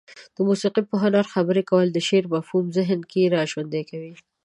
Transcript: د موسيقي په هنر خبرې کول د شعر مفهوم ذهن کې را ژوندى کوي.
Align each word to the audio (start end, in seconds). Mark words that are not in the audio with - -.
د 0.35 0.37
موسيقي 0.47 0.81
په 0.89 0.95
هنر 1.03 1.25
خبرې 1.33 1.63
کول 1.69 1.87
د 1.91 1.97
شعر 2.07 2.25
مفهوم 2.35 2.65
ذهن 2.77 2.99
کې 3.11 3.31
را 3.33 3.41
ژوندى 3.51 3.83
کوي. 3.89 4.13